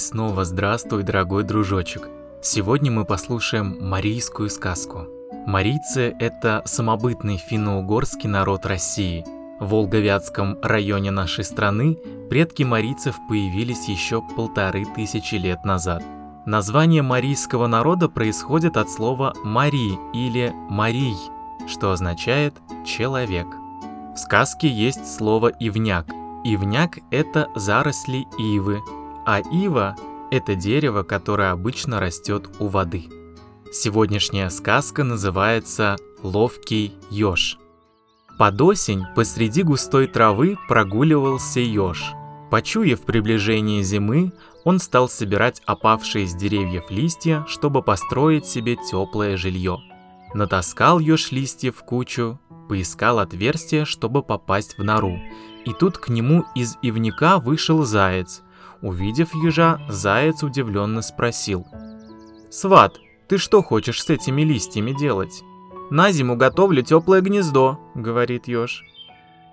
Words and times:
снова 0.00 0.44
здравствуй, 0.44 1.02
дорогой 1.02 1.44
дружочек. 1.44 2.08
Сегодня 2.42 2.90
мы 2.90 3.04
послушаем 3.04 3.76
марийскую 3.80 4.48
сказку. 4.48 5.06
Марийцы– 5.46 6.16
это 6.18 6.62
самобытный 6.64 7.36
финно-угорский 7.36 8.28
народ 8.28 8.66
России. 8.66 9.24
В 9.60 9.70
Волговятском 9.70 10.58
районе 10.62 11.10
нашей 11.10 11.44
страны 11.44 11.98
предки 12.30 12.62
марийцев 12.62 13.16
появились 13.28 13.88
еще 13.88 14.22
полторы 14.34 14.86
тысячи 14.96 15.34
лет 15.34 15.64
назад. 15.64 16.02
Название 16.46 17.02
марийского 17.02 17.66
народа 17.66 18.08
происходит 18.08 18.78
от 18.78 18.90
слова 18.90 19.34
«мари» 19.44 19.98
или 20.14 20.52
«марий», 20.70 21.16
что 21.68 21.92
означает 21.92 22.54
«человек». 22.86 23.46
В 24.14 24.16
сказке 24.16 24.66
есть 24.66 25.06
слово 25.06 25.48
«ивняк». 25.48 26.06
Ивняк– 26.42 26.98
это 27.10 27.48
заросли 27.54 28.26
ивы, 28.38 28.80
а 29.26 29.40
ива– 29.40 29.96
это 30.30 30.54
дерево, 30.54 31.02
которое 31.02 31.50
обычно 31.50 32.00
растет 32.00 32.48
у 32.58 32.68
воды. 32.68 33.08
Сегодняшняя 33.72 34.50
сказка 34.50 35.04
называется 35.04 35.96
«Ловкий 36.22 36.94
еж». 37.10 37.58
Под 38.38 38.60
осень 38.62 39.04
посреди 39.14 39.62
густой 39.62 40.06
травы 40.06 40.56
прогуливался 40.68 41.60
еж. 41.60 42.12
Почуяв 42.50 43.02
приближение 43.02 43.82
зимы, 43.82 44.32
он 44.64 44.78
стал 44.78 45.08
собирать 45.08 45.62
опавшие 45.66 46.26
с 46.26 46.34
деревьев 46.34 46.90
листья, 46.90 47.44
чтобы 47.46 47.82
построить 47.82 48.46
себе 48.46 48.76
теплое 48.76 49.36
жилье. 49.36 49.78
Натаскал 50.32 51.00
еж 51.00 51.32
листьев 51.32 51.76
в 51.76 51.84
кучу, 51.84 52.40
поискал 52.68 53.18
отверстие, 53.18 53.84
чтобы 53.84 54.22
попасть 54.22 54.78
в 54.78 54.84
нору, 54.84 55.18
и 55.64 55.72
тут 55.72 55.98
к 55.98 56.08
нему 56.08 56.44
из 56.54 56.76
ивника 56.82 57.38
вышел 57.38 57.84
заяц– 57.84 58.42
Увидев 58.82 59.34
ежа, 59.34 59.80
заяц 59.88 60.42
удивленно 60.42 61.02
спросил. 61.02 61.66
«Сват, 62.50 62.98
ты 63.28 63.38
что 63.38 63.62
хочешь 63.62 64.02
с 64.02 64.10
этими 64.10 64.42
листьями 64.42 64.92
делать?» 64.92 65.42
«На 65.90 66.12
зиму 66.12 66.36
готовлю 66.36 66.82
теплое 66.82 67.20
гнездо»,— 67.20 67.78
говорит 67.94 68.48
еж. 68.48 68.84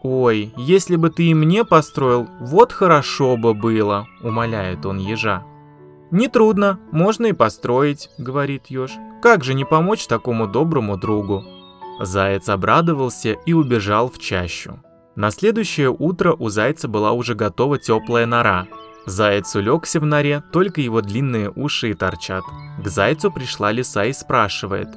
«Ой, 0.03 0.53
если 0.55 0.95
бы 0.95 1.09
ты 1.09 1.23
и 1.23 1.33
мне 1.33 1.65
построил, 1.65 2.27
вот 2.39 2.71
хорошо 2.71 3.35
бы 3.35 3.53
было»,— 3.53 4.07
умоляет 4.23 4.85
он 4.85 4.99
ежа. 4.99 5.43
«Нетрудно, 6.11 6.79
можно 6.91 7.25
и 7.25 7.33
построить»,— 7.33 8.09
говорит 8.17 8.67
еж. 8.67 8.91
«Как 9.21 9.43
же 9.43 9.53
не 9.53 9.65
помочь 9.65 10.07
такому 10.07 10.47
доброму 10.47 10.95
другу?» 10.95 11.43
Заяц 11.99 12.47
обрадовался 12.47 13.31
и 13.31 13.53
убежал 13.53 14.09
в 14.09 14.19
чащу. 14.19 14.79
На 15.15 15.31
следующее 15.31 15.89
утро 15.89 16.33
у 16.33 16.49
зайца 16.49 16.87
была 16.87 17.11
уже 17.11 17.33
готова 17.33 17.79
теплая 17.79 18.27
нора, 18.27 18.67
Заяц 19.07 19.55
улегся 19.55 20.01
в 20.01 20.05
норе, 20.05 20.43
только 20.51 20.81
его 20.81 21.01
длинные 21.01 21.49
уши 21.55 21.91
и 21.91 21.93
торчат. 21.93 22.43
К 22.83 22.87
зайцу 22.89 23.31
пришла 23.31 23.71
лиса 23.71 24.03
и 24.03 24.11
спрашивает. 24.11 24.89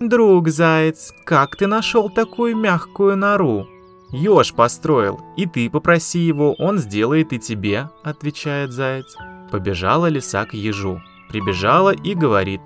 «Друг 0.00 0.48
заяц, 0.48 1.12
как 1.24 1.54
ты 1.54 1.68
нашел 1.68 2.10
такую 2.10 2.56
мягкую 2.56 3.16
нору?» 3.16 3.68
«Еж 4.10 4.52
построил, 4.52 5.20
и 5.36 5.46
ты 5.46 5.70
попроси 5.70 6.18
его, 6.18 6.54
он 6.54 6.78
сделает 6.78 7.32
и 7.32 7.38
тебе»,— 7.38 7.88
отвечает 8.02 8.72
заяц. 8.72 9.14
Побежала 9.52 10.06
лиса 10.06 10.44
к 10.44 10.54
ежу, 10.54 11.00
прибежала 11.28 11.94
и 11.94 12.14
говорит. 12.14 12.62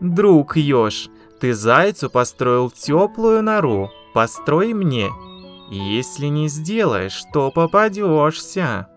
«Друг 0.00 0.56
еж, 0.56 1.10
ты 1.40 1.52
зайцу 1.52 2.08
построил 2.08 2.70
теплую 2.70 3.42
нору, 3.42 3.90
построй 4.14 4.72
мне. 4.72 5.10
Если 5.70 6.28
не 6.28 6.48
сделаешь, 6.48 7.22
то 7.34 7.50
попадешься». 7.50 8.88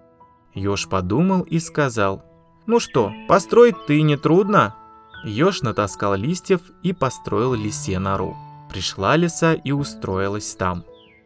Ёж 0.53 0.87
подумал 0.87 1.41
и 1.41 1.59
сказал, 1.59 2.23
«Ну 2.65 2.79
что, 2.79 3.11
построить 3.27 3.85
ты 3.87 4.01
не 4.01 4.17
трудно?» 4.17 4.75
Ёж 5.23 5.61
натаскал 5.61 6.15
листьев 6.15 6.61
и 6.83 6.93
построил 6.93 7.53
лисе 7.53 7.99
нору. 7.99 8.35
Пришла 8.69 9.15
лиса 9.15 9.53
и 9.53 9.71
устроилась 9.71 10.55
там. 10.55 10.83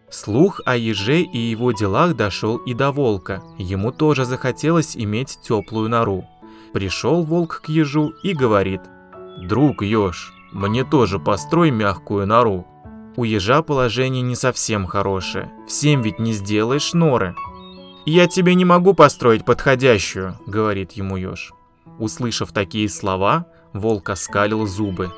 Слух 0.10 0.62
о 0.66 0.76
еже 0.76 1.22
и 1.22 1.38
его 1.38 1.72
делах 1.72 2.16
дошел 2.16 2.58
и 2.58 2.74
до 2.74 2.92
волка. 2.92 3.42
Ему 3.58 3.92
тоже 3.92 4.26
захотелось 4.26 4.96
иметь 4.96 5.40
теплую 5.42 5.90
нору. 5.90 6.26
Пришел 6.74 7.24
волк 7.24 7.62
к 7.66 7.70
ежу 7.70 8.14
и 8.22 8.34
говорит, 8.34 8.82
«Друг 9.38 9.82
еж, 9.82 10.34
мне 10.52 10.84
тоже 10.84 11.20
построй 11.20 11.72
мягкую 11.72 12.28
нору». 12.28 12.66
У 13.18 13.24
ежа 13.24 13.62
положение 13.62 14.22
не 14.22 14.36
совсем 14.36 14.86
хорошее. 14.86 15.50
Всем 15.68 16.02
ведь 16.02 16.20
не 16.20 16.34
сделаешь 16.34 16.94
норы. 16.94 17.34
«Я 18.06 18.28
тебе 18.28 18.54
не 18.54 18.66
могу 18.66 18.94
построить 18.94 19.46
подходящую»,— 19.46 20.38
говорит 20.46 20.92
ему 20.92 21.18
еж. 21.18 21.54
Услышав 21.98 22.52
такие 22.52 22.88
слова, 22.88 23.48
волк 23.74 24.10
оскалил 24.10 24.68
зубы. 24.68 25.12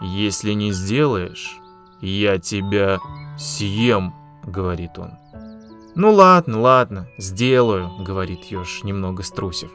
«Если 0.00 0.52
не 0.52 0.72
сделаешь, 0.72 1.58
я 2.00 2.38
тебя 2.38 2.98
съем»,— 3.36 4.14
говорит 4.44 4.96
он. 4.96 5.12
«Ну 5.96 6.12
ладно, 6.12 6.60
ладно, 6.60 7.08
сделаю»,— 7.18 7.90
говорит 7.98 8.44
еж, 8.44 8.84
немного 8.84 9.24
струсив. 9.24 9.70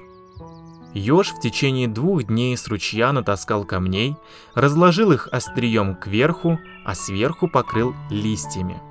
Ёж 0.93 1.31
в 1.31 1.41
течение 1.41 1.89
двух 1.89 2.23
дней 2.23 2.55
с 2.55 2.67
ручья 2.69 3.11
натаскал 3.11 3.65
камней, 3.65 4.15
разложил 4.53 5.11
их 5.11 5.27
острием 5.29 5.93
кверху, 5.93 6.57
а 6.85 6.95
сверху 6.95 7.49
покрыл 7.49 7.93
листьями. 8.09 8.81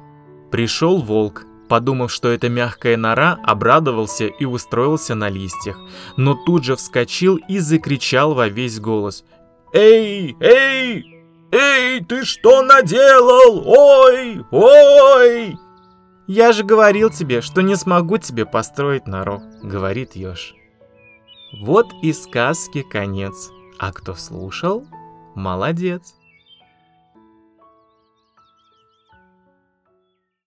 Пришел 0.50 1.00
волк, 1.00 1.46
Подумав, 1.74 2.12
что 2.12 2.28
это 2.28 2.48
мягкая 2.48 2.96
нора, 2.96 3.36
обрадовался 3.42 4.26
и 4.26 4.44
устроился 4.44 5.16
на 5.16 5.28
листьях, 5.28 5.76
но 6.16 6.36
тут 6.46 6.62
же 6.62 6.76
вскочил 6.76 7.34
и 7.48 7.58
закричал 7.58 8.32
во 8.34 8.46
весь 8.46 8.78
голос. 8.78 9.24
«Эй, 9.72 10.36
эй, 10.38 11.04
эй, 11.50 12.04
ты 12.04 12.24
что 12.24 12.62
наделал? 12.62 13.66
Ой, 13.66 14.44
ой!» 14.52 15.58
«Я 16.28 16.52
же 16.52 16.62
говорил 16.62 17.10
тебе, 17.10 17.40
что 17.40 17.60
не 17.60 17.74
смогу 17.74 18.18
тебе 18.18 18.46
построить 18.46 19.08
нору»,— 19.08 19.42
говорит 19.64 20.14
еж. 20.14 20.54
Вот 21.60 21.88
и 22.02 22.12
сказки 22.12 22.82
конец. 22.82 23.50
А 23.80 23.90
кто 23.90 24.14
слушал, 24.14 24.86
молодец. 25.34 26.14